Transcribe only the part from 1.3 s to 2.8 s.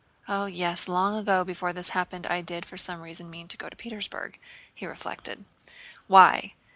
before this happened I did for